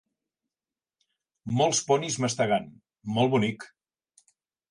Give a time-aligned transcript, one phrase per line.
[1.59, 2.67] Molts ponis mastegant;
[3.19, 3.67] molt bonic!